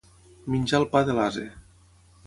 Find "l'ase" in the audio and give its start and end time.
1.19-1.47